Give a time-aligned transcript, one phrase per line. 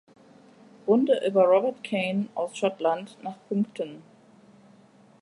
[0.87, 4.01] Runde und über Robert Kane aus Schottland nach Punkten.